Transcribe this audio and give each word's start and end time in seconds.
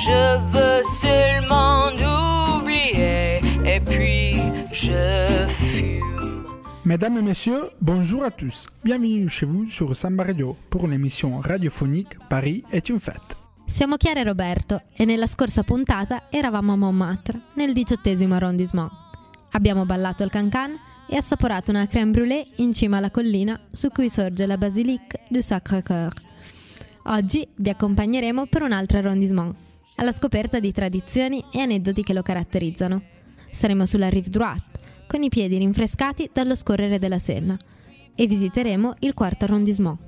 je 0.00 0.38
veux 0.52 0.82
seulement 1.02 1.92
oublier 2.56 3.40
et 3.66 3.80
puis 3.80 4.34
je 4.72 5.46
fume. 5.58 6.46
Mesdames 6.84 7.18
et 7.18 7.22
messieurs, 7.22 7.68
bonjour 7.82 8.24
à 8.24 8.30
tous. 8.30 8.66
Bienvenue 8.82 9.28
chez 9.28 9.44
vous 9.44 9.66
sur 9.66 9.94
Samba 9.94 10.24
Radio 10.24 10.56
pour 10.70 10.88
l'émission 10.88 11.40
radiophonique 11.40 12.18
Paris 12.30 12.64
est 12.72 12.88
une 12.88 12.98
fête. 12.98 13.36
Siamo 13.66 13.96
Chiara 13.98 14.20
e 14.20 14.24
Roberto 14.24 14.80
e 14.96 15.04
nella 15.04 15.26
scorsa 15.26 15.62
puntata 15.64 16.28
eravamo 16.30 16.72
a 16.72 16.76
Montmartre, 16.76 17.38
nel 17.56 17.74
diciottesimo 17.74 18.34
arrondissement. 18.34 18.90
Abbiamo 19.52 19.84
ballato 19.84 20.24
il 20.24 20.30
cancan 20.30 20.78
e 21.08 21.16
assaporato 21.16 21.70
una 21.70 21.86
crème 21.86 22.10
brûlée 22.12 22.46
in 22.56 22.72
cima 22.72 22.96
alla 22.96 23.10
collina 23.10 23.60
su 23.70 23.90
cui 23.90 24.08
sorge 24.08 24.46
la 24.46 24.56
basilique 24.56 25.20
du 25.28 25.42
Sacré-Cœur. 25.42 26.12
Oggi 27.04 27.46
vi 27.56 27.68
accompagneremo 27.68 28.46
per 28.46 28.62
un 28.62 28.72
altro 28.72 28.98
arrondissement, 28.98 29.54
alla 30.00 30.12
scoperta 30.12 30.58
di 30.60 30.72
tradizioni 30.72 31.44
e 31.52 31.60
aneddoti 31.60 32.02
che 32.02 32.14
lo 32.14 32.22
caratterizzano. 32.22 33.02
Saremo 33.50 33.84
sulla 33.84 34.08
rive 34.08 34.30
droite, 34.30 34.78
con 35.06 35.22
i 35.22 35.28
piedi 35.28 35.58
rinfrescati 35.58 36.30
dallo 36.32 36.54
scorrere 36.54 36.98
della 36.98 37.18
Senna, 37.18 37.56
e 38.14 38.26
visiteremo 38.26 38.94
il 39.00 39.12
quarto 39.12 39.44
arrondissement. 39.44 39.98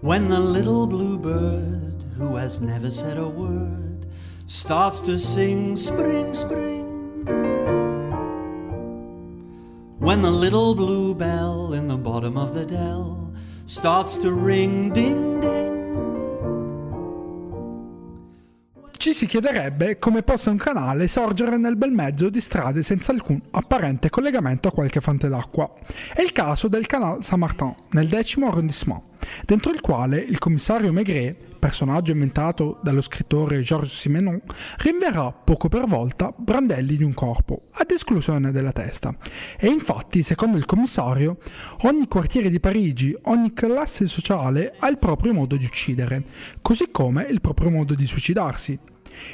When 0.00 0.28
the 0.28 0.38
little 0.38 0.86
bluebird, 0.86 2.04
who 2.16 2.36
has 2.38 2.60
never 2.60 2.90
said 2.90 3.18
a 3.18 3.28
word, 3.28 4.06
starts 4.46 5.02
to 5.02 5.18
sing 5.18 5.76
spring, 5.76 6.32
spring. 6.32 6.77
When 10.08 10.22
the 10.22 10.30
little 10.30 10.74
bluebell 10.74 11.74
in 11.74 11.86
the 11.86 11.98
bottom 11.98 12.38
of 12.38 12.54
the 12.54 12.64
dell 12.64 13.30
starts 13.64 14.16
to 14.20 14.30
ring 14.30 14.90
ding 14.90 15.38
ding. 15.38 15.68
Ci 18.96 19.12
si 19.12 19.26
chiederebbe 19.26 19.98
come 19.98 20.22
possa 20.22 20.48
un 20.48 20.56
canale 20.56 21.08
sorgere 21.08 21.58
nel 21.58 21.76
bel 21.76 21.90
mezzo 21.90 22.30
di 22.30 22.40
strade 22.40 22.82
senza 22.82 23.12
alcun 23.12 23.38
apparente 23.50 24.08
collegamento 24.08 24.68
a 24.68 24.72
qualche 24.72 25.02
fonte 25.02 25.28
d'acqua. 25.28 25.70
È 26.14 26.22
il 26.22 26.32
caso 26.32 26.68
del 26.68 26.86
Canal 26.86 27.22
Saint-Martin, 27.22 27.74
nel 27.90 28.08
decimo 28.08 28.48
arrondissement, 28.48 29.02
dentro 29.44 29.72
il 29.72 29.80
quale 29.80 30.18
il 30.18 30.38
commissario 30.38 30.92
Maigret, 30.92 31.56
personaggio 31.58 32.12
inventato 32.12 32.78
dallo 32.82 33.00
scrittore 33.00 33.60
Georges 33.60 33.98
Simenon, 33.98 34.40
rinverrà 34.78 35.32
poco 35.32 35.68
per 35.68 35.86
volta 35.86 36.32
brandelli 36.36 36.96
di 36.96 37.04
un 37.04 37.14
corpo, 37.14 37.68
ad 37.72 37.90
esclusione 37.90 38.50
della 38.52 38.72
testa. 38.72 39.16
E 39.58 39.68
infatti, 39.68 40.22
secondo 40.22 40.56
il 40.56 40.64
commissario, 40.64 41.38
ogni 41.82 42.06
quartiere 42.06 42.48
di 42.48 42.60
Parigi, 42.60 43.16
ogni 43.22 43.52
classe 43.52 44.06
sociale 44.06 44.74
ha 44.78 44.88
il 44.88 44.98
proprio 44.98 45.32
modo 45.32 45.56
di 45.56 45.64
uccidere, 45.64 46.24
così 46.62 46.90
come 46.90 47.26
il 47.28 47.40
proprio 47.40 47.70
modo 47.70 47.94
di 47.94 48.06
suicidarsi. 48.06 48.78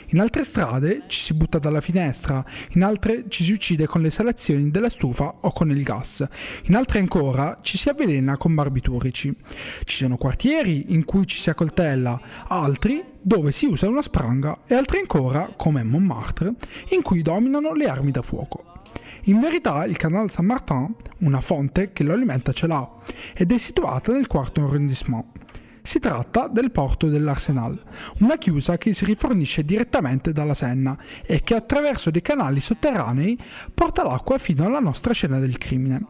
In 0.08 0.20
altre 0.20 0.44
strade 0.44 1.02
ci 1.06 1.20
si 1.20 1.34
butta 1.34 1.58
dalla 1.58 1.80
finestra, 1.80 2.44
in 2.70 2.82
altre 2.82 3.24
ci 3.28 3.44
si 3.44 3.52
uccide 3.52 3.86
con 3.86 4.00
le 4.00 4.08
esalazioni 4.08 4.70
della 4.70 4.88
stufa 4.88 5.34
o 5.40 5.52
con 5.52 5.70
il 5.70 5.82
gas, 5.82 6.26
in 6.64 6.74
altre 6.74 7.00
ancora 7.00 7.58
ci 7.62 7.78
si 7.78 7.88
avvelena 7.88 8.36
con 8.36 8.54
barbiturici. 8.54 9.34
Ci 9.84 9.96
sono 9.96 10.16
quartieri 10.16 10.94
in 10.94 11.04
cui 11.04 11.26
ci 11.26 11.38
si 11.38 11.50
accoltella, 11.50 12.20
altri 12.48 13.02
dove 13.20 13.52
si 13.52 13.66
usa 13.66 13.88
una 13.88 14.02
spranga 14.02 14.60
e 14.66 14.74
altri 14.74 14.98
ancora, 14.98 15.52
come 15.56 15.82
Montmartre, 15.82 16.54
in 16.90 17.02
cui 17.02 17.22
dominano 17.22 17.72
le 17.72 17.86
armi 17.86 18.10
da 18.10 18.22
fuoco. 18.22 18.82
In 19.24 19.40
verità 19.40 19.86
il 19.86 19.96
Canal 19.96 20.30
Saint-Martin, 20.30 20.94
una 21.20 21.40
fonte 21.40 21.92
che 21.92 22.02
lo 22.02 22.12
alimenta 22.12 22.52
ce 22.52 22.66
l'ha, 22.66 22.86
ed 23.32 23.52
è 23.52 23.58
situata 23.58 24.12
nel 24.12 24.26
quarto 24.26 24.62
arrondissement. 24.62 25.24
Si 25.86 25.98
tratta 25.98 26.48
del 26.48 26.70
porto 26.70 27.08
dell'Arsenal, 27.08 27.78
una 28.20 28.38
chiusa 28.38 28.78
che 28.78 28.94
si 28.94 29.04
rifornisce 29.04 29.66
direttamente 29.66 30.32
dalla 30.32 30.54
Senna 30.54 30.96
e 31.22 31.42
che 31.42 31.54
attraverso 31.54 32.10
dei 32.10 32.22
canali 32.22 32.58
sotterranei 32.58 33.38
porta 33.74 34.02
l'acqua 34.02 34.38
fino 34.38 34.64
alla 34.64 34.78
nostra 34.78 35.12
scena 35.12 35.38
del 35.38 35.58
crimine. 35.58 36.02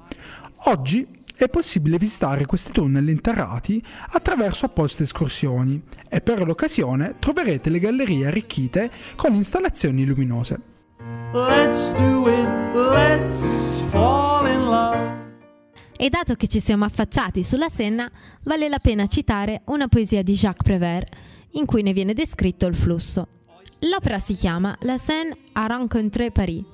Oggi 0.67 1.05
è 1.35 1.49
possibile 1.49 1.99
visitare 1.99 2.47
questi 2.47 2.71
tunnel 2.71 3.09
interrati 3.09 3.85
attraverso 4.11 4.67
apposite 4.67 5.03
escursioni 5.03 5.83
e 6.09 6.21
per 6.21 6.47
l'occasione 6.47 7.17
troverete 7.19 7.69
le 7.69 7.81
gallerie 7.81 8.29
arricchite 8.29 8.93
con 9.17 9.35
installazioni 9.35 10.05
luminose. 10.05 10.61
Let's 11.33 11.93
do 11.95 12.29
it, 12.29 12.77
let's 12.77 13.83
fall. 13.91 14.34
E 15.97 16.11
dato 16.11 16.35
che 16.35 16.49
ci 16.49 16.61
siamo 16.61 16.85
affacciati 16.85 17.45
sulla 17.45 17.69
Senna, 17.69 18.11
vale 18.43 18.69
la 18.69 18.79
pena 18.79 19.07
citare 19.07 19.63
una 19.67 19.89
poesia 19.89 20.23
di 20.23 20.35
Jacques 20.35 20.65
Prévert, 20.65 21.17
in 21.53 21.67
cui 21.67 21.83
ne 21.83 21.93
viene 21.93 22.15
descritto 22.15 22.67
il 22.67 22.75
flusso. 22.75 23.29
L'opera 23.81 24.19
si 24.19 24.35
chiama 24.35 24.77
La 24.81 24.99
Seine 24.99 25.37
a 25.53 25.67
rencontré 25.67 26.31
Paris. 26.31 26.65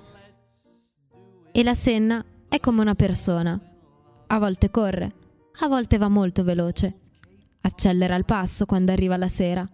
E 1.52 1.62
la 1.62 1.74
Senna 1.74 2.24
è 2.48 2.60
come 2.60 2.80
una 2.80 2.94
persona. 2.94 3.60
A 4.28 4.38
volte 4.38 4.70
corre, 4.70 5.12
a 5.60 5.68
volte 5.68 5.98
va 5.98 6.08
molto 6.08 6.42
veloce. 6.42 6.94
Accelera 7.60 8.14
il 8.14 8.24
passo 8.24 8.64
quando 8.64 8.92
arriva 8.92 9.16
la 9.16 9.28
sera. 9.28 9.68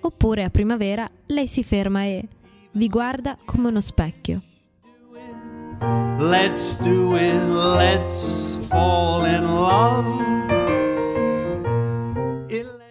Oppure 0.00 0.44
a 0.44 0.50
primavera 0.50 1.08
lei 1.26 1.46
si 1.46 1.62
ferma 1.62 2.04
e 2.04 2.26
vi 2.72 2.88
guarda 2.88 3.36
come 3.44 3.68
uno 3.68 3.80
specchio. 3.80 4.42
Let's 6.18 6.78
do 6.78 7.16
it, 7.16 7.40
let's 7.76 8.58
fall 8.68 9.26
in 9.26 9.44
love. 9.44 10.26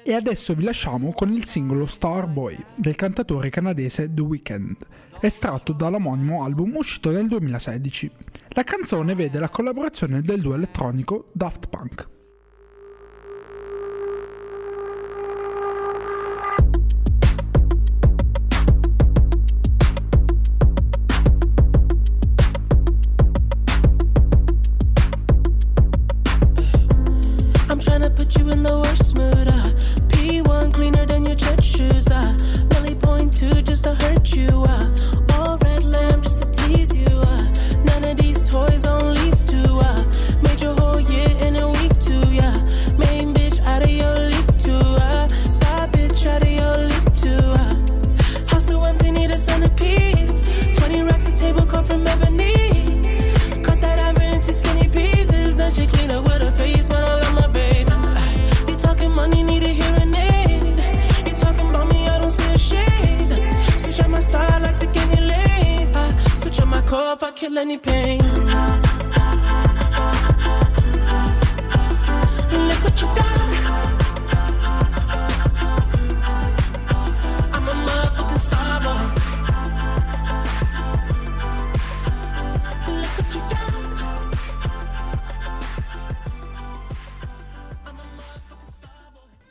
E 0.03 0.13
adesso 0.13 0.53
vi 0.53 0.63
lasciamo 0.63 1.11
con 1.11 1.33
il 1.33 1.45
singolo 1.45 1.85
Starboy 1.85 2.57
del 2.75 2.95
cantatore 2.95 3.49
canadese 3.49 4.13
The 4.13 4.21
Weeknd, 4.21 4.77
estratto 5.19 5.73
dall'omonimo 5.73 6.45
album 6.45 6.77
uscito 6.77 7.11
nel 7.11 7.27
2016. 7.27 8.11
La 8.49 8.63
canzone 8.63 9.15
vede 9.15 9.37
la 9.39 9.49
collaborazione 9.49 10.21
del 10.21 10.39
duo 10.39 10.55
elettronico 10.55 11.29
Daft 11.33 11.67
Punk. 11.67 12.16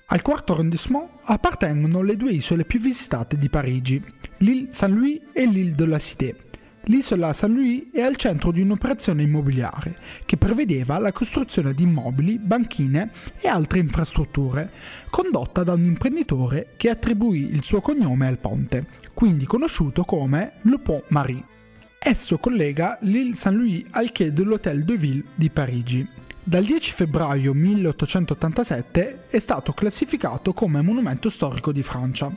Al 0.08 0.22
quarto 0.22 0.52
arrondissement 0.52 1.08
appartengono 1.24 2.00
le 2.00 2.16
due 2.16 2.30
isole 2.30 2.64
più 2.64 2.78
visitate 2.78 3.36
di 3.36 3.48
Parigi, 3.48 4.00
l'île 4.38 4.68
Saint-Louis 4.70 5.20
e 5.32 5.44
l'île 5.46 5.74
de 5.74 5.84
la 5.84 5.98
Cité. 5.98 6.36
L'isola 6.84 7.32
Saint-Louis 7.32 7.88
è 7.92 8.02
al 8.02 8.14
centro 8.14 8.52
di 8.52 8.60
un'operazione 8.60 9.22
immobiliare 9.22 9.98
che 10.24 10.36
prevedeva 10.36 11.00
la 11.00 11.10
costruzione 11.10 11.74
di 11.74 11.82
immobili, 11.82 12.38
banchine 12.38 13.10
e 13.40 13.48
altre 13.48 13.80
infrastrutture, 13.80 14.70
condotta 15.10 15.64
da 15.64 15.72
un 15.72 15.84
imprenditore 15.84 16.74
che 16.76 16.88
attribuì 16.88 17.52
il 17.52 17.64
suo 17.64 17.80
cognome 17.80 18.28
al 18.28 18.38
ponte, 18.38 18.86
quindi 19.12 19.44
conosciuto 19.44 20.04
come 20.04 20.52
Le 20.62 20.78
Pont 20.78 21.06
Marie. 21.08 21.42
Esso 21.98 22.38
collega 22.38 22.96
l'île 23.00 23.34
Saint-Louis 23.34 23.84
al 23.90 24.12
quai 24.12 24.32
de 24.32 24.44
l'Hôtel 24.44 24.84
de 24.84 24.96
Ville 24.96 25.24
di 25.34 25.50
Parigi. 25.50 26.06
Dal 26.48 26.64
10 26.64 26.92
febbraio 26.92 27.52
1887 27.52 29.24
è 29.26 29.38
stato 29.40 29.72
classificato 29.72 30.52
come 30.52 30.80
monumento 30.80 31.28
storico 31.28 31.72
di 31.72 31.82
Francia. 31.82 32.30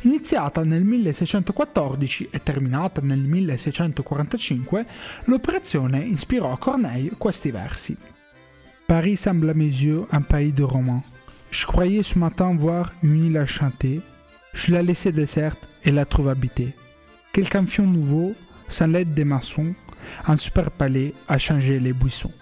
Iniziata 0.00 0.64
nel 0.64 0.82
1614 0.82 2.30
e 2.32 2.42
terminata 2.42 3.00
nel 3.00 3.20
1645, 3.20 4.86
l'operazione 5.26 6.00
ispirò 6.00 6.50
a 6.50 6.58
Corneille 6.58 7.12
questi 7.16 7.52
versi. 7.52 7.96
Paris 8.84 9.20
semble 9.20 9.50
à 9.50 9.54
mes 9.54 9.80
yeux 9.80 10.06
un 10.10 10.22
pays 10.22 10.52
de 10.52 10.64
romans. 10.64 11.04
Je 11.50 11.64
croyais 11.64 12.02
ce 12.02 12.18
matin 12.18 12.56
voir 12.56 12.92
une 13.04 13.26
île 13.26 13.38
à 13.38 13.46
chanter. 13.46 14.00
Je 14.52 14.72
l'ai 14.72 14.82
laissée 14.82 15.12
déserte 15.12 15.68
et 15.84 15.92
la 15.92 16.04
trouve 16.04 16.30
habitée. 16.30 16.74
Quel 17.32 17.48
campion 17.48 17.86
nouveau, 17.86 18.34
sans 18.66 18.88
l'aide 18.88 19.14
des 19.14 19.24
maçons, 19.24 19.72
un 20.26 20.36
super 20.36 20.72
palais 20.72 21.14
a 21.28 21.38
changé 21.38 21.78
les 21.78 21.92
buissons. 21.92 22.32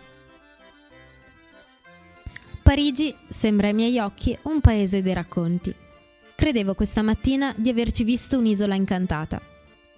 Parigi 2.71 3.13
sembra 3.27 3.67
ai 3.67 3.75
miei 3.75 3.99
occhi 3.99 4.39
un 4.43 4.61
paese 4.61 5.03
dei 5.03 5.13
racconti. 5.13 5.75
Credevo 6.37 6.75
questa 6.75 7.03
mattina 7.03 7.53
di 7.57 7.69
averci 7.69 8.05
visto 8.05 8.39
un'isola 8.39 8.77
incantata. 8.77 9.43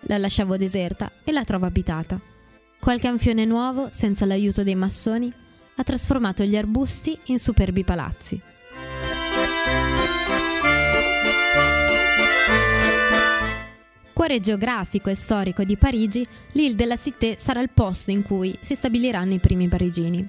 La 0.04 0.16
lasciavo 0.16 0.56
deserta 0.56 1.12
e 1.22 1.32
la 1.32 1.44
trovo 1.44 1.66
abitata. 1.66 2.19
Qualche 2.80 3.08
anfione 3.08 3.44
nuovo, 3.44 3.88
senza 3.90 4.24
l'aiuto 4.24 4.62
dei 4.62 4.74
massoni, 4.74 5.30
ha 5.74 5.82
trasformato 5.82 6.44
gli 6.44 6.56
arbusti 6.56 7.19
in 7.26 7.38
superbi 7.38 7.84
palazzi. 7.84 8.40
Cuore 14.14 14.40
geografico 14.40 15.10
e 15.10 15.14
storico 15.14 15.62
di 15.64 15.76
Parigi, 15.76 16.26
l'Île 16.52 16.75
de 16.75 16.86
la 16.86 16.96
Cité 16.96 17.34
sarà 17.38 17.60
il 17.60 17.68
posto 17.68 18.10
in 18.10 18.22
cui 18.22 18.56
si 18.62 18.75
stabiliranno 18.75 19.34
i 19.34 19.40
primi 19.40 19.68
parigini. 19.68 20.26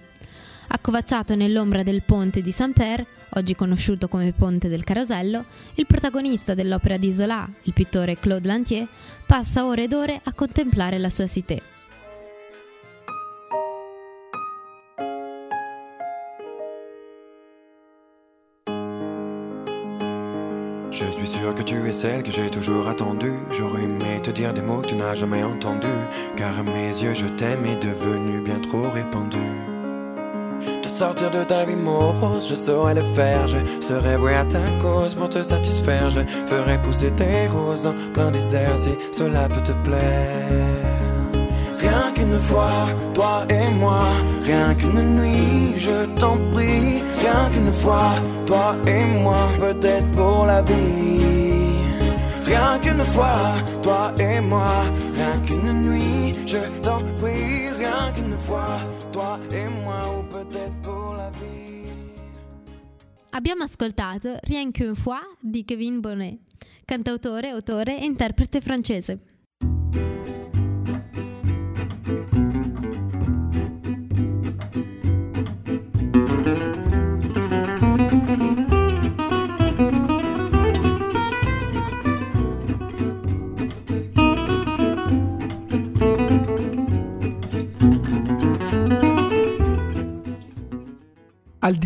Accovacciato 0.75 1.35
nell'ombra 1.35 1.83
del 1.83 2.01
ponte 2.01 2.41
di 2.41 2.51
Saint-Père, 2.51 3.05
oggi 3.35 3.53
conosciuto 3.55 4.07
come 4.07 4.33
Ponte 4.33 4.69
del 4.69 4.83
Carosello, 4.83 5.45
il 5.75 5.85
protagonista 5.85 6.55
dell'opera 6.55 6.97
di 6.97 7.13
Zola, 7.13 7.47
il 7.61 7.73
pittore 7.73 8.17
Claude 8.17 8.47
Lantier, 8.47 8.87
passa 9.23 9.65
ore 9.65 9.83
ed 9.83 9.93
ore 9.93 10.19
a 10.23 10.33
contemplare 10.33 10.97
la 10.97 11.11
sua 11.11 11.27
cité. 11.27 11.61
Je 20.89 21.09
suis 21.11 21.27
sûr 21.27 21.53
que 21.53 21.63
tu 21.63 21.75
es 21.87 21.93
celle 21.93 22.23
que 22.23 22.31
j'ai 22.31 22.49
toujours 22.49 22.87
attendue. 22.87 23.39
J'aurais 23.51 23.83
aimé 23.83 24.19
te 24.23 24.31
dire 24.31 24.53
des 24.53 24.61
mots 24.61 24.81
que 24.81 24.87
tu 24.87 24.95
n'as 24.95 25.13
jamais 25.13 25.43
entendus. 25.43 25.87
Car 26.35 26.57
à 26.57 26.63
mes 26.63 26.89
yeux, 26.89 27.13
je 27.13 27.27
t'aime 27.27 27.65
est 27.65 27.81
devenu 27.83 28.41
bien 28.41 28.59
trop 28.59 28.89
répandu. 28.89 29.72
Sortir 31.03 31.31
de 31.31 31.43
ta 31.43 31.65
vie 31.65 31.75
morose, 31.75 32.47
je 32.47 32.55
saurais 32.55 32.93
le 32.93 33.03
faire. 33.13 33.45
Je 33.45 33.57
serais 33.85 34.15
voué 34.15 34.35
à 34.35 34.45
ta 34.45 34.61
cause 34.79 35.13
pour 35.15 35.27
te 35.27 35.43
satisfaire. 35.43 36.09
Je 36.09 36.21
ferai 36.21 36.81
pousser 36.81 37.11
tes 37.11 37.47
roses 37.49 37.85
en 37.87 37.93
plein 38.13 38.31
désert 38.31 38.79
si 38.79 38.91
cela 39.11 39.49
peut 39.49 39.61
te 39.61 39.73
plaire. 39.83 41.41
Rien 41.77 42.13
qu'une 42.15 42.39
fois, 42.39 42.87
toi 43.13 43.43
et 43.49 43.69
moi, 43.71 44.05
rien 44.45 44.73
qu'une 44.75 45.19
nuit, 45.19 45.73
je 45.75 46.05
t'en 46.19 46.37
prie. 46.53 47.03
Rien 47.19 47.49
qu'une 47.53 47.73
fois, 47.73 48.13
toi 48.45 48.73
et 48.87 49.03
moi, 49.03 49.49
peut-être 49.59 50.09
pour 50.11 50.45
la 50.45 50.61
vie. 50.61 51.43
Rien 52.45 52.79
qu'une 52.81 53.05
fois, 53.05 53.55
toi 53.81 54.13
et 54.19 54.39
moi, 54.39 54.85
rien 55.15 55.37
qu'une 55.45 55.73
nuit, 55.89 56.33
je 56.45 56.59
t'en 56.81 56.99
prie. 57.19 57.67
Rien 57.77 58.11
qu'une 58.15 58.37
fois, 58.37 58.79
toi 59.11 59.39
et 59.51 59.67
moi, 59.83 60.01
ou 60.17 60.23
peut-être 60.23 60.73
pour. 60.81 60.92
Abbiamo 63.35 63.63
ascoltato 63.63 64.37
Rien 64.43 64.71
qu'une 64.71 64.93
fois 64.93 65.19
di 65.39 65.65
Kevin 65.65 65.99
Bonnet, 66.01 66.37
cantautore, 66.85 67.49
autore 67.49 67.99
e 67.99 68.05
interprete 68.05 68.61
francese. 68.61 69.32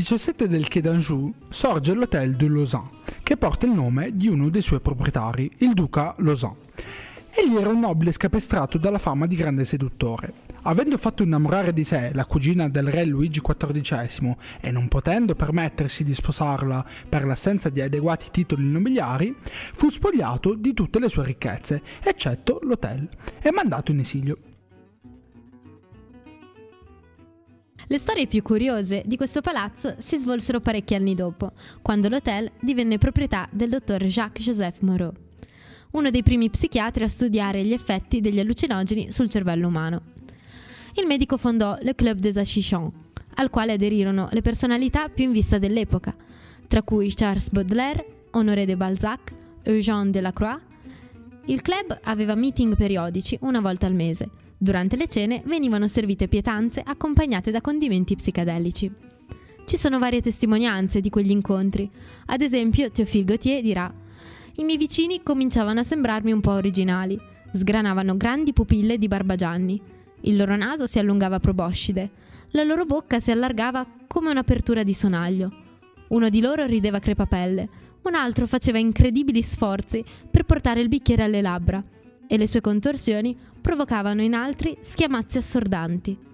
17 0.09 0.47
del 0.47 0.69
Quai 0.69 0.81
d'Anjou 0.81 1.33
sorge 1.49 1.93
l'Hôtel 1.93 2.37
de 2.37 2.47
Lausanne, 2.47 2.91
che 3.23 3.35
porta 3.35 3.65
il 3.65 3.73
nome 3.73 4.15
di 4.15 4.29
uno 4.29 4.47
dei 4.47 4.61
suoi 4.61 4.79
proprietari, 4.79 5.51
il 5.57 5.73
duca 5.73 6.15
Lausanne. 6.19 6.55
Egli 7.29 7.57
era 7.57 7.67
un 7.67 7.81
nobile 7.81 8.13
scapestrato 8.13 8.77
dalla 8.77 8.99
fama 8.99 9.27
di 9.27 9.35
grande 9.35 9.65
seduttore. 9.65 10.45
Avendo 10.61 10.97
fatto 10.97 11.23
innamorare 11.23 11.73
di 11.73 11.83
sé 11.83 12.11
la 12.13 12.23
cugina 12.23 12.69
del 12.69 12.87
re 12.87 13.03
Luigi 13.03 13.41
XIV 13.41 14.33
e 14.61 14.71
non 14.71 14.87
potendo 14.87 15.35
permettersi 15.35 16.05
di 16.05 16.13
sposarla 16.13 16.85
per 17.09 17.25
l'assenza 17.25 17.67
di 17.67 17.81
adeguati 17.81 18.27
titoli 18.31 18.65
nobiliari, 18.65 19.35
fu 19.75 19.89
spogliato 19.89 20.53
di 20.53 20.73
tutte 20.73 20.99
le 20.99 21.09
sue 21.09 21.25
ricchezze, 21.25 21.81
eccetto 22.01 22.59
l'hotel, 22.63 23.09
e 23.41 23.51
mandato 23.51 23.91
in 23.91 23.99
esilio. 23.99 24.37
Le 27.89 27.97
storie 27.97 28.27
più 28.27 28.41
curiose 28.41 29.01
di 29.05 29.15
questo 29.15 29.39
palazzo 29.39 29.95
si 29.99 30.17
svolsero 30.17 30.59
parecchi 30.59 30.93
anni 30.93 31.15
dopo, 31.15 31.53
quando 31.81 32.09
l'hotel 32.09 32.51
divenne 32.59 32.97
proprietà 32.97 33.47
del 33.49 33.69
dottor 33.69 34.03
Jacques-Joseph 34.03 34.81
Moreau, 34.81 35.13
uno 35.91 36.09
dei 36.09 36.21
primi 36.21 36.49
psichiatri 36.49 37.05
a 37.05 37.07
studiare 37.07 37.63
gli 37.63 37.71
effetti 37.71 38.19
degli 38.19 38.41
allucinogeni 38.41 39.09
sul 39.13 39.29
cervello 39.29 39.69
umano. 39.69 40.01
Il 40.95 41.05
medico 41.05 41.37
fondò 41.37 41.77
le 41.79 41.95
Club 41.95 42.19
des 42.19 42.35
Achichons, 42.35 42.91
al 43.35 43.49
quale 43.49 43.71
aderirono 43.71 44.27
le 44.33 44.41
personalità 44.41 45.07
più 45.07 45.23
in 45.23 45.31
vista 45.31 45.57
dell'epoca, 45.57 46.13
tra 46.67 46.83
cui 46.83 47.13
Charles 47.15 47.51
Baudelaire, 47.51 48.25
Honoré 48.31 48.65
de 48.65 48.75
Balzac, 48.75 49.31
Eugène 49.63 50.11
Delacroix. 50.11 50.59
Il 51.49 51.61
club 51.61 51.97
aveva 52.03 52.35
meeting 52.35 52.75
periodici 52.75 53.37
una 53.41 53.61
volta 53.61 53.85
al 53.85 53.93
mese. 53.93 54.29
Durante 54.57 54.97
le 54.97 55.07
cene 55.07 55.41
venivano 55.45 55.87
servite 55.87 56.27
pietanze 56.27 56.83
accompagnate 56.85 57.51
da 57.51 57.61
condimenti 57.61 58.15
psicadelici. 58.15 58.91
Ci 59.63 59.77
sono 59.77 59.97
varie 59.97 60.21
testimonianze 60.21 60.99
di 60.99 61.09
quegli 61.09 61.31
incontri. 61.31 61.89
Ad 62.25 62.41
esempio, 62.41 62.91
Théophile 62.91 63.23
Gautier 63.23 63.61
dirà: 63.61 63.93
I 64.55 64.63
miei 64.63 64.77
vicini 64.77 65.23
cominciavano 65.23 65.79
a 65.79 65.83
sembrarmi 65.85 66.33
un 66.33 66.41
po' 66.41 66.51
originali. 66.51 67.17
Sgranavano 67.53 68.17
grandi 68.17 68.51
pupille 68.51 68.97
di 68.97 69.07
barbagianni. 69.07 69.81
Il 70.21 70.35
loro 70.35 70.57
naso 70.57 70.85
si 70.85 70.99
allungava 70.99 71.39
proboscide. 71.39 72.09
La 72.51 72.63
loro 72.63 72.83
bocca 72.83 73.21
si 73.21 73.31
allargava 73.31 73.87
come 74.05 74.29
un'apertura 74.29 74.83
di 74.83 74.93
sonaglio. 74.93 75.49
Uno 76.09 76.27
di 76.27 76.41
loro 76.41 76.65
rideva 76.65 76.99
crepapelle, 76.99 77.69
un 78.07 78.15
altro 78.15 78.47
faceva 78.47 78.77
incredibili 78.77 79.41
sforzi 79.41 80.03
per 80.31 80.43
portare 80.45 80.79
il 80.79 80.87
bicchiere 80.87 81.23
alle 81.23 81.41
labbra 81.41 81.83
e 82.25 82.37
le 82.37 82.47
sue 82.47 82.61
contorsioni 82.61 83.37
provocavano 83.59 84.21
in 84.21 84.33
altri 84.33 84.77
schiamazzi 84.79 85.37
assordanti. 85.37 86.25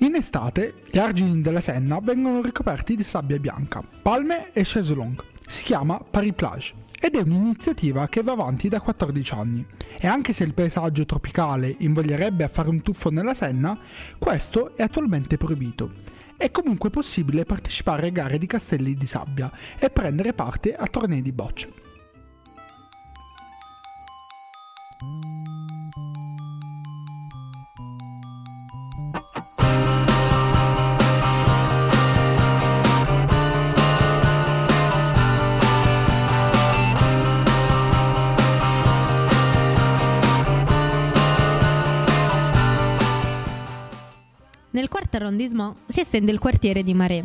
In 0.00 0.14
estate 0.14 0.74
gli 0.90 0.98
argini 0.98 1.40
della 1.42 1.60
Senna 1.60 2.00
vengono 2.00 2.42
ricoperti 2.42 2.96
di 2.96 3.04
sabbia 3.04 3.38
bianca, 3.38 3.84
palme 4.02 4.52
e 4.52 4.62
chaiselong. 4.64 5.22
Si 5.46 5.62
chiama 5.62 5.98
Paris 5.98 6.32
Plage 6.34 6.86
ed 7.00 7.14
è 7.14 7.20
un'iniziativa 7.20 8.08
che 8.08 8.22
va 8.22 8.32
avanti 8.32 8.68
da 8.68 8.80
14 8.80 9.34
anni. 9.34 9.66
E 9.98 10.06
anche 10.06 10.32
se 10.32 10.44
il 10.44 10.54
paesaggio 10.54 11.06
tropicale 11.06 11.74
invoglierebbe 11.78 12.44
a 12.44 12.48
fare 12.48 12.68
un 12.68 12.82
tuffo 12.82 13.10
nella 13.10 13.34
Senna, 13.34 13.78
questo 14.18 14.76
è 14.76 14.82
attualmente 14.82 15.36
proibito. 15.36 16.16
è 16.36 16.52
comunque 16.52 16.88
possibile 16.88 17.44
partecipare 17.44 18.06
a 18.06 18.10
gare 18.10 18.38
di 18.38 18.46
castelli 18.46 18.94
di 18.94 19.06
sabbia 19.06 19.50
e 19.76 19.90
prendere 19.90 20.32
parte 20.32 20.74
a 20.76 20.86
tornei 20.86 21.20
di 21.20 21.32
bocce. 21.32 21.87
Nel 44.70 44.88
quarto 44.88 45.16
arrondissement 45.16 45.74
si 45.86 46.00
estende 46.00 46.30
il 46.30 46.38
quartiere 46.38 46.82
di 46.82 46.92
Marais. 46.92 47.24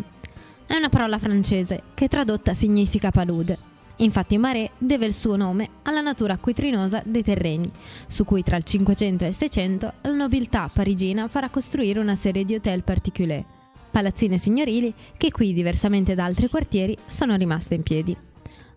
È 0.65 0.75
una 0.75 0.88
parola 0.88 1.19
francese 1.19 1.83
che 1.93 2.07
tradotta 2.07 2.53
significa 2.53 3.12
palude. 3.12 3.57
Infatti 3.97 4.38
Marais 4.38 4.71
deve 4.77 5.07
il 5.07 5.13
suo 5.13 5.35
nome 5.35 5.67
alla 5.83 6.00
natura 6.00 6.33
acquitrinosa 6.33 7.01
dei 7.05 7.21
terreni, 7.21 7.69
su 8.07 8.23
cui 8.23 8.43
tra 8.43 8.55
il 8.55 8.63
500 8.63 9.25
e 9.25 9.27
il 9.27 9.33
600 9.33 9.93
la 10.01 10.12
nobiltà 10.12 10.69
parigina 10.71 11.27
farà 11.27 11.50
costruire 11.50 12.00
una 12.00 12.15
serie 12.15 12.45
di 12.45 12.55
hotel 12.55 12.81
particolari, 12.83 13.45
palazzine 13.91 14.38
signorili 14.38 14.93
che 15.17 15.29
qui, 15.29 15.53
diversamente 15.53 16.15
da 16.15 16.23
altri 16.23 16.50
quartieri, 16.50 16.97
sono 17.07 17.35
rimaste 17.35 17.75
in 17.75 17.83
piedi. 17.83 18.15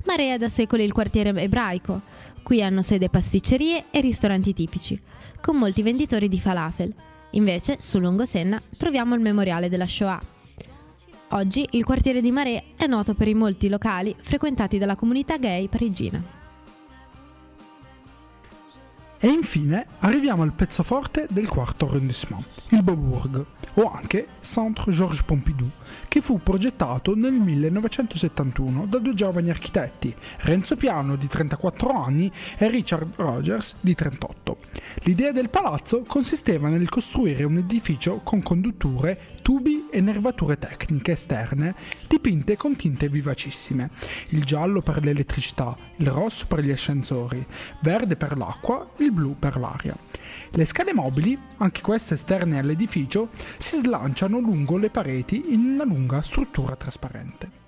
Marais 0.05 0.35
è 0.35 0.39
da 0.39 0.49
secoli 0.49 0.83
il 0.83 0.93
quartiere 0.93 1.31
ebraico. 1.41 2.03
Qui 2.43 2.63
hanno 2.63 2.83
sede 2.83 3.09
pasticcerie 3.09 3.85
e 3.91 4.01
ristoranti 4.01 4.53
tipici, 4.53 5.01
con 5.41 5.57
molti 5.57 5.83
venditori 5.83 6.29
di 6.29 6.41
falafel. 6.41 6.95
Invece, 7.31 7.79
su 7.81 7.99
Lungo 7.99 8.25
Senna, 8.25 8.61
troviamo 8.77 9.15
il 9.15 9.21
memoriale 9.21 9.69
della 9.69 9.87
Shoah. 9.87 10.21
Oggi 11.31 11.67
il 11.73 11.85
quartiere 11.85 12.21
di 12.21 12.31
Marais 12.31 12.63
è 12.77 12.87
noto 12.87 13.15
per 13.15 13.29
i 13.29 13.35
molti 13.35 13.69
locali 13.69 14.15
frequentati 14.19 14.79
dalla 14.79 14.95
comunità 14.95 15.37
gay 15.39 15.69
parigina. 15.69 16.45
E 19.19 19.29
infine 19.29 19.87
arriviamo 20.01 20.43
al 20.43 20.53
pezzo 20.53 20.83
forte 20.83 21.27
del 21.31 21.49
quarto 21.49 21.89
arrondissement, 21.89 22.45
il 22.69 22.83
Beaubourg, 22.83 23.45
o 23.75 23.91
anche 23.91 24.29
Centre 24.41 24.93
Georges 24.93 25.23
Pompidou, 25.23 25.71
che 26.07 26.21
fu 26.21 26.41
progettato 26.43 27.17
nel 27.17 27.33
1971 27.33 28.87
da 28.87 28.99
due 28.99 29.15
giovani 29.15 29.49
architetti, 29.49 30.15
Renzo 30.41 30.77
Piano 30.77 31.17
di 31.17 31.27
34 31.27 31.91
anni 31.91 32.31
e 32.59 32.69
Richard 32.69 33.15
Rogers 33.17 33.77
di 33.81 33.95
38. 33.95 34.59
L'idea 35.03 35.31
del 35.31 35.51
palazzo 35.51 36.03
consisteva 36.03 36.69
nel 36.69 36.89
costruire 36.89 37.45
un 37.45 37.59
edificio 37.59 38.21
con 38.25 38.43
condutture, 38.43 39.39
tubi 39.43 39.87
e 39.91 40.01
nervature 40.01 40.59
tecniche 40.59 41.13
esterne 41.13 41.75
dipinte 42.09 42.57
con 42.57 42.75
tinte 42.75 43.09
vivacissime, 43.09 43.91
il 44.31 44.45
giallo 44.45 44.81
per 44.81 45.05
l'elettricità, 45.05 45.77
il 45.97 46.09
rosso 46.09 46.47
per 46.47 46.61
gli 46.61 46.73
ascensori, 46.73 47.45
verde 47.81 48.17
per 48.17 48.37
l'acqua, 48.37 48.89
il 48.99 49.13
blu 49.13 49.35
per 49.39 49.59
l'aria. 49.59 49.97
Le 50.51 50.65
scale 50.65 50.93
mobili, 50.93 51.39
anche 51.59 51.83
queste 51.83 52.15
esterne 52.15 52.59
all'edificio, 52.59 53.29
si 53.59 53.79
slanciano 53.79 54.39
lungo 54.39 54.77
le 54.77 54.91
pareti 54.91 55.53
in 55.53 55.61
una 55.61 55.85
lunga 55.85 56.23
struttura 56.23 56.75
trasparente. 56.75 57.66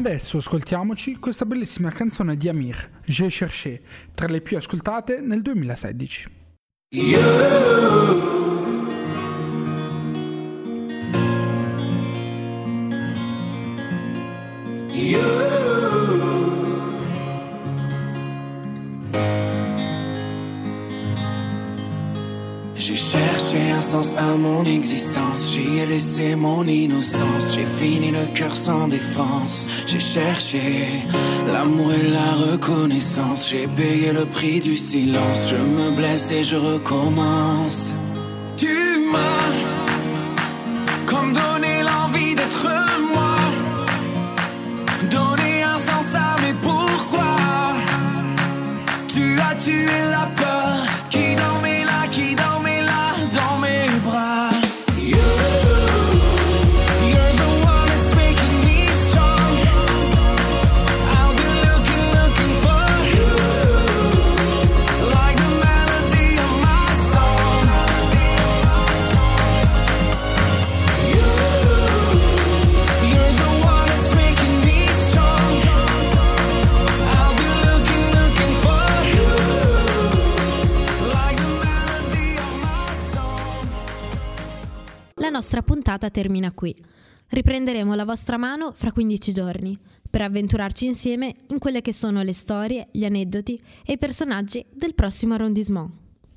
Adesso 0.00 0.38
ascoltiamoci 0.38 1.16
questa 1.16 1.44
bellissima 1.44 1.90
canzone 1.90 2.34
di 2.34 2.48
Amir, 2.48 2.88
J'ai 3.04 3.28
cherché, 3.28 3.82
tra 4.14 4.26
le 4.28 4.40
più 4.40 4.56
ascoltate 4.56 5.20
nel 5.20 5.42
2016. 5.42 6.28
J'ai 6.88 8.39
cherché 23.80 23.94
un 23.96 24.02
sens 24.02 24.14
à 24.16 24.36
mon 24.36 24.64
existence, 24.64 25.52
j'y 25.52 25.78
ai 25.78 25.86
laissé 25.86 26.36
mon 26.36 26.66
innocence, 26.66 27.54
j'ai 27.54 27.64
fini 27.64 28.10
le 28.10 28.26
cœur 28.34 28.54
sans 28.54 28.88
défense, 28.88 29.66
j'ai 29.86 30.00
cherché 30.00 30.60
l'amour 31.46 31.92
et 31.92 32.06
la 32.08 32.32
reconnaissance, 32.52 33.48
j'ai 33.50 33.66
payé 33.66 34.12
le 34.12 34.24
prix 34.24 34.60
du 34.60 34.76
silence, 34.76 35.48
je 35.50 35.56
me 35.56 35.90
blesse 35.96 36.30
et 36.30 36.44
je 36.44 36.56
recommence. 36.56 37.94
Tu 38.56 38.68
m'as 39.10 39.69
nostra 85.50 85.62
puntata 85.62 86.10
termina 86.10 86.52
qui. 86.52 86.72
Riprenderemo 87.28 87.96
la 87.96 88.04
vostra 88.04 88.36
mano 88.36 88.70
fra 88.72 88.92
15 88.92 89.32
giorni 89.32 89.76
per 90.08 90.22
avventurarci 90.22 90.86
insieme 90.86 91.34
in 91.48 91.58
quelle 91.58 91.80
che 91.80 91.92
sono 91.92 92.22
le 92.22 92.32
storie, 92.32 92.86
gli 92.92 93.04
aneddoti 93.04 93.60
e 93.84 93.94
i 93.94 93.98
personaggi 93.98 94.64
del 94.72 94.94
prossimo 94.94 95.34
arrondissement. 95.34 95.90